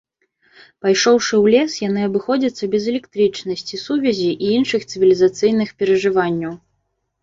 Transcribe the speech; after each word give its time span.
Пайшоўшы 0.85 1.29
ў 1.29 1.45
лес, 1.57 1.75
яны 1.89 2.07
абыходзяцца 2.09 2.71
без 2.73 2.83
электрычнасці, 2.95 3.83
сувязі 3.85 4.29
і 4.35 4.53
іншых 4.59 4.81
цывілізацыйных 4.93 5.69
перажыванняў. 5.83 6.53